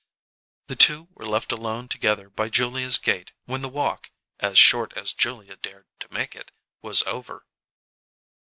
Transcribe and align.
The 0.69 0.75
two 0.75 1.09
were 1.13 1.27
left 1.27 1.51
alone 1.51 1.87
together 1.87 2.31
by 2.31 2.49
Julia's 2.49 2.97
gate 2.97 3.33
when 3.45 3.61
the 3.61 3.69
walk 3.69 4.09
(as 4.39 4.57
short 4.57 4.93
as 4.97 5.13
Julia 5.13 5.57
dared 5.57 5.85
to 5.99 6.11
make 6.11 6.35
it) 6.35 6.51
was 6.81 7.03
over. 7.03 7.45